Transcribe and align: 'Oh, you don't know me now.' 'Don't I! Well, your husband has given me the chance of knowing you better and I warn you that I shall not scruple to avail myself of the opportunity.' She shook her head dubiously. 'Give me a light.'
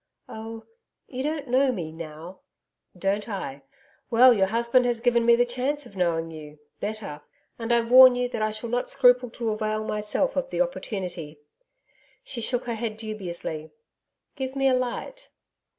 'Oh, 0.27 0.65
you 1.05 1.21
don't 1.21 1.47
know 1.47 1.71
me 1.71 1.91
now.' 1.91 2.39
'Don't 2.97 3.29
I! 3.29 3.61
Well, 4.09 4.33
your 4.33 4.47
husband 4.47 4.87
has 4.87 4.99
given 4.99 5.27
me 5.27 5.35
the 5.35 5.45
chance 5.45 5.85
of 5.85 5.95
knowing 5.95 6.31
you 6.31 6.57
better 6.79 7.21
and 7.59 7.71
I 7.71 7.81
warn 7.81 8.15
you 8.15 8.27
that 8.29 8.41
I 8.41 8.49
shall 8.49 8.71
not 8.71 8.89
scruple 8.89 9.29
to 9.29 9.51
avail 9.51 9.83
myself 9.83 10.35
of 10.35 10.49
the 10.49 10.59
opportunity.' 10.59 11.39
She 12.23 12.41
shook 12.41 12.65
her 12.65 12.73
head 12.73 12.97
dubiously. 12.97 13.73
'Give 14.35 14.55
me 14.55 14.67
a 14.67 14.73
light.' 14.73 15.29